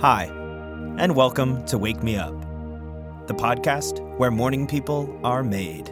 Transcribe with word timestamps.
Hi, 0.00 0.24
and 0.98 1.16
welcome 1.16 1.64
to 1.64 1.78
Wake 1.78 2.02
Me 2.02 2.18
Up, 2.18 2.38
the 3.28 3.32
podcast 3.32 3.98
where 4.18 4.30
morning 4.30 4.66
people 4.66 5.18
are 5.24 5.42
made. 5.42 5.86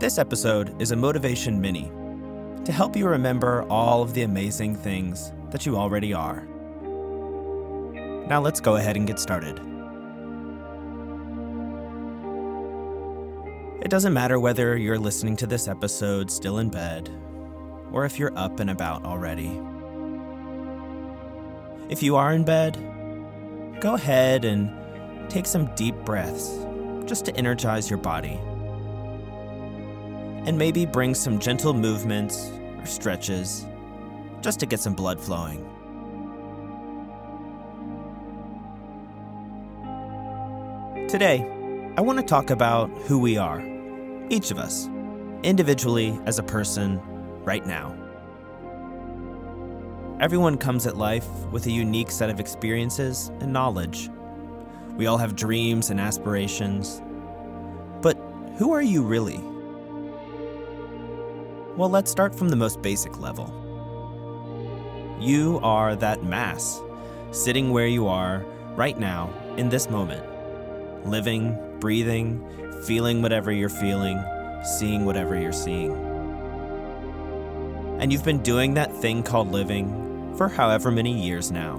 This 0.00 0.18
episode 0.18 0.82
is 0.82 0.90
a 0.90 0.96
motivation 0.96 1.60
mini 1.60 1.88
to 2.64 2.72
help 2.72 2.96
you 2.96 3.06
remember 3.06 3.62
all 3.70 4.02
of 4.02 4.12
the 4.14 4.22
amazing 4.22 4.74
things 4.74 5.30
that 5.52 5.64
you 5.64 5.76
already 5.76 6.12
are. 6.12 6.48
Now 8.26 8.40
let's 8.40 8.58
go 8.58 8.74
ahead 8.74 8.96
and 8.96 9.06
get 9.06 9.20
started. 9.20 9.60
It 13.84 13.88
doesn't 13.88 14.12
matter 14.12 14.40
whether 14.40 14.76
you're 14.76 14.98
listening 14.98 15.36
to 15.36 15.46
this 15.46 15.68
episode 15.68 16.28
still 16.28 16.58
in 16.58 16.70
bed 16.70 17.08
or 17.92 18.04
if 18.04 18.18
you're 18.18 18.36
up 18.36 18.58
and 18.58 18.70
about 18.70 19.04
already. 19.04 19.60
If 21.88 22.02
you 22.02 22.16
are 22.16 22.32
in 22.32 22.44
bed, 22.44 22.78
go 23.80 23.92
ahead 23.92 24.46
and 24.46 24.70
take 25.30 25.44
some 25.44 25.66
deep 25.74 25.94
breaths 26.06 26.64
just 27.04 27.26
to 27.26 27.36
energize 27.36 27.90
your 27.90 27.98
body. 27.98 28.40
And 30.46 30.56
maybe 30.56 30.86
bring 30.86 31.14
some 31.14 31.38
gentle 31.38 31.74
movements 31.74 32.50
or 32.78 32.86
stretches 32.86 33.66
just 34.40 34.60
to 34.60 34.66
get 34.66 34.80
some 34.80 34.94
blood 34.94 35.20
flowing. 35.20 35.60
Today, 41.08 41.46
I 41.98 42.00
want 42.00 42.18
to 42.18 42.24
talk 42.24 42.48
about 42.48 42.88
who 43.06 43.18
we 43.18 43.36
are, 43.36 43.62
each 44.30 44.50
of 44.50 44.58
us, 44.58 44.88
individually 45.42 46.18
as 46.24 46.38
a 46.38 46.42
person, 46.42 46.98
right 47.44 47.64
now. 47.66 48.03
Everyone 50.20 50.56
comes 50.56 50.86
at 50.86 50.96
life 50.96 51.26
with 51.50 51.66
a 51.66 51.72
unique 51.72 52.10
set 52.10 52.30
of 52.30 52.38
experiences 52.38 53.32
and 53.40 53.52
knowledge. 53.52 54.08
We 54.96 55.06
all 55.06 55.18
have 55.18 55.34
dreams 55.34 55.90
and 55.90 56.00
aspirations. 56.00 57.02
But 58.00 58.16
who 58.56 58.72
are 58.72 58.80
you 58.80 59.02
really? 59.02 59.40
Well, 61.76 61.90
let's 61.90 62.12
start 62.12 62.32
from 62.32 62.48
the 62.48 62.56
most 62.56 62.80
basic 62.80 63.18
level. 63.18 63.52
You 65.18 65.58
are 65.64 65.96
that 65.96 66.22
mass, 66.22 66.80
sitting 67.32 67.72
where 67.72 67.88
you 67.88 68.06
are 68.06 68.44
right 68.76 68.96
now, 68.96 69.34
in 69.56 69.68
this 69.68 69.90
moment, 69.90 70.24
living, 71.04 71.58
breathing, 71.80 72.82
feeling 72.86 73.20
whatever 73.20 73.50
you're 73.50 73.68
feeling, 73.68 74.22
seeing 74.78 75.04
whatever 75.04 75.38
you're 75.38 75.52
seeing. 75.52 76.13
And 77.98 78.12
you've 78.12 78.24
been 78.24 78.42
doing 78.42 78.74
that 78.74 78.94
thing 78.94 79.22
called 79.22 79.50
living 79.50 80.34
for 80.36 80.48
however 80.48 80.90
many 80.90 81.12
years 81.12 81.50
now, 81.50 81.76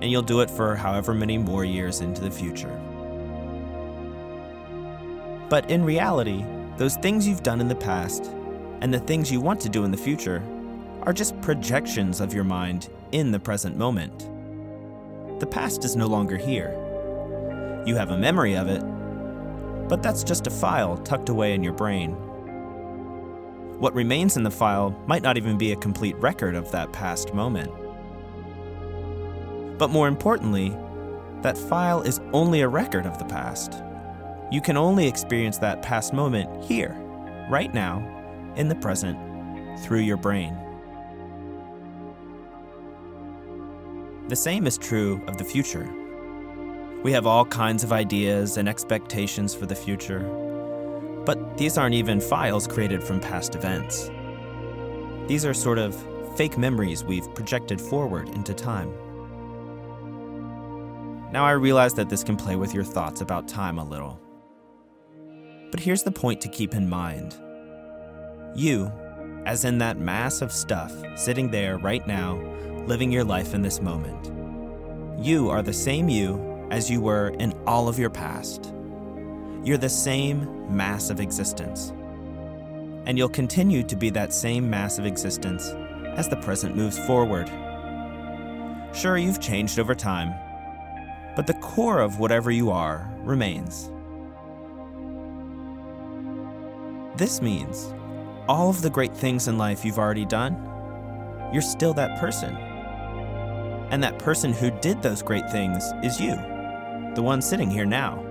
and 0.00 0.10
you'll 0.10 0.22
do 0.22 0.40
it 0.40 0.50
for 0.50 0.74
however 0.74 1.14
many 1.14 1.38
more 1.38 1.64
years 1.64 2.00
into 2.00 2.22
the 2.22 2.30
future. 2.30 2.80
But 5.48 5.70
in 5.70 5.84
reality, 5.84 6.44
those 6.78 6.96
things 6.96 7.28
you've 7.28 7.42
done 7.42 7.60
in 7.60 7.68
the 7.68 7.74
past 7.74 8.24
and 8.80 8.92
the 8.92 8.98
things 8.98 9.30
you 9.30 9.40
want 9.40 9.60
to 9.60 9.68
do 9.68 9.84
in 9.84 9.90
the 9.90 9.96
future 9.96 10.42
are 11.02 11.12
just 11.12 11.40
projections 11.40 12.20
of 12.20 12.34
your 12.34 12.44
mind 12.44 12.88
in 13.12 13.30
the 13.30 13.38
present 13.38 13.76
moment. 13.76 14.28
The 15.38 15.46
past 15.46 15.84
is 15.84 15.96
no 15.96 16.06
longer 16.06 16.36
here. 16.36 16.72
You 17.86 17.94
have 17.94 18.10
a 18.10 18.18
memory 18.18 18.56
of 18.56 18.68
it, 18.68 18.80
but 19.88 20.02
that's 20.02 20.24
just 20.24 20.46
a 20.46 20.50
file 20.50 20.96
tucked 20.98 21.28
away 21.28 21.54
in 21.54 21.62
your 21.62 21.74
brain 21.74 22.16
what 23.78 23.94
remains 23.94 24.36
in 24.36 24.42
the 24.42 24.50
file 24.50 24.90
might 25.06 25.22
not 25.22 25.36
even 25.36 25.58
be 25.58 25.72
a 25.72 25.76
complete 25.76 26.16
record 26.16 26.54
of 26.54 26.70
that 26.72 26.92
past 26.92 27.34
moment. 27.34 27.70
But 29.78 29.90
more 29.90 30.08
importantly, 30.08 30.76
that 31.42 31.58
file 31.58 32.00
is 32.02 32.20
only 32.32 32.62
a 32.62 32.68
record 32.68 33.06
of 33.06 33.18
the 33.18 33.24
past. 33.26 33.82
You 34.50 34.60
can 34.60 34.76
only 34.76 35.06
experience 35.06 35.58
that 35.58 35.82
past 35.82 36.12
moment 36.12 36.64
here, 36.64 36.96
right 37.50 37.72
now, 37.74 37.98
in 38.56 38.68
the 38.68 38.74
present, 38.76 39.18
through 39.80 40.00
your 40.00 40.16
brain. 40.16 40.56
The 44.28 44.36
same 44.36 44.66
is 44.66 44.78
true 44.78 45.22
of 45.26 45.36
the 45.36 45.44
future. 45.44 45.88
We 47.02 47.12
have 47.12 47.26
all 47.26 47.44
kinds 47.44 47.84
of 47.84 47.92
ideas 47.92 48.56
and 48.56 48.68
expectations 48.68 49.54
for 49.54 49.66
the 49.66 49.74
future, 49.74 50.45
but 51.26 51.58
these 51.58 51.76
aren't 51.76 51.94
even 51.94 52.20
files 52.20 52.66
created 52.66 53.02
from 53.02 53.20
past 53.20 53.54
events. 53.56 54.10
These 55.26 55.44
are 55.44 55.52
sort 55.52 55.78
of 55.78 55.94
fake 56.36 56.56
memories 56.56 57.02
we've 57.02 57.34
projected 57.34 57.80
forward 57.80 58.28
into 58.28 58.54
time. 58.54 58.92
Now 61.32 61.44
I 61.44 61.50
realize 61.50 61.94
that 61.94 62.08
this 62.08 62.22
can 62.22 62.36
play 62.36 62.54
with 62.54 62.72
your 62.72 62.84
thoughts 62.84 63.20
about 63.20 63.48
time 63.48 63.78
a 63.78 63.84
little. 63.84 64.20
But 65.72 65.80
here's 65.80 66.04
the 66.04 66.12
point 66.12 66.40
to 66.42 66.48
keep 66.48 66.74
in 66.74 66.88
mind 66.88 67.36
you, 68.54 68.90
as 69.44 69.64
in 69.64 69.78
that 69.78 69.98
mass 69.98 70.40
of 70.40 70.50
stuff 70.50 70.92
sitting 71.16 71.50
there 71.50 71.76
right 71.76 72.06
now, 72.06 72.36
living 72.86 73.12
your 73.12 73.24
life 73.24 73.52
in 73.52 73.60
this 73.60 73.82
moment, 73.82 74.32
you 75.22 75.50
are 75.50 75.62
the 75.62 75.72
same 75.72 76.08
you 76.08 76.68
as 76.70 76.88
you 76.88 77.00
were 77.00 77.28
in 77.38 77.52
all 77.66 77.88
of 77.88 77.98
your 77.98 78.10
past. 78.10 78.72
You're 79.66 79.78
the 79.78 79.88
same 79.88 80.76
mass 80.76 81.10
of 81.10 81.18
existence. 81.18 81.92
And 83.04 83.18
you'll 83.18 83.28
continue 83.28 83.82
to 83.82 83.96
be 83.96 84.10
that 84.10 84.32
same 84.32 84.70
mass 84.70 85.00
of 85.00 85.06
existence 85.06 85.70
as 86.14 86.28
the 86.28 86.36
present 86.36 86.76
moves 86.76 87.04
forward. 87.04 87.48
Sure, 88.94 89.18
you've 89.18 89.40
changed 89.40 89.80
over 89.80 89.92
time, 89.92 90.32
but 91.34 91.48
the 91.48 91.54
core 91.54 91.98
of 91.98 92.20
whatever 92.20 92.52
you 92.52 92.70
are 92.70 93.12
remains. 93.22 93.90
This 97.16 97.42
means 97.42 97.92
all 98.48 98.70
of 98.70 98.82
the 98.82 98.90
great 98.90 99.16
things 99.16 99.48
in 99.48 99.58
life 99.58 99.84
you've 99.84 99.98
already 99.98 100.26
done, 100.26 100.54
you're 101.52 101.60
still 101.60 101.92
that 101.94 102.20
person. 102.20 102.56
And 103.90 104.00
that 104.04 104.20
person 104.20 104.52
who 104.52 104.70
did 104.70 105.02
those 105.02 105.22
great 105.22 105.50
things 105.50 105.82
is 106.04 106.20
you, 106.20 106.36
the 107.16 107.22
one 107.22 107.42
sitting 107.42 107.68
here 107.68 107.84
now. 107.84 108.25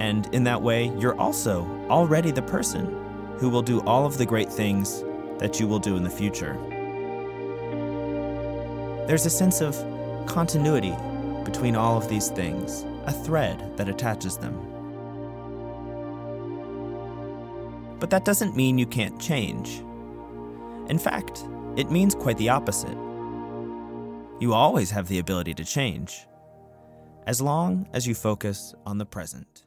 And 0.00 0.32
in 0.34 0.44
that 0.44 0.62
way, 0.62 0.92
you're 0.98 1.18
also 1.18 1.66
already 1.90 2.30
the 2.30 2.42
person 2.42 3.36
who 3.38 3.48
will 3.50 3.62
do 3.62 3.80
all 3.82 4.06
of 4.06 4.18
the 4.18 4.26
great 4.26 4.50
things 4.50 5.02
that 5.38 5.58
you 5.60 5.66
will 5.66 5.78
do 5.78 5.96
in 5.96 6.02
the 6.02 6.10
future. 6.10 6.54
There's 9.06 9.26
a 9.26 9.30
sense 9.30 9.60
of 9.60 9.74
continuity 10.26 10.94
between 11.44 11.76
all 11.76 11.96
of 11.96 12.08
these 12.08 12.28
things, 12.28 12.84
a 13.06 13.12
thread 13.12 13.76
that 13.76 13.88
attaches 13.88 14.36
them. 14.36 14.54
But 17.98 18.10
that 18.10 18.24
doesn't 18.24 18.54
mean 18.54 18.78
you 18.78 18.86
can't 18.86 19.20
change. 19.20 19.82
In 20.88 20.98
fact, 20.98 21.44
it 21.76 21.90
means 21.90 22.14
quite 22.14 22.38
the 22.38 22.48
opposite. 22.50 22.96
You 24.40 24.52
always 24.52 24.90
have 24.90 25.08
the 25.08 25.18
ability 25.18 25.54
to 25.54 25.64
change, 25.64 26.26
as 27.26 27.40
long 27.40 27.88
as 27.92 28.06
you 28.06 28.14
focus 28.14 28.74
on 28.86 28.98
the 28.98 29.06
present. 29.06 29.64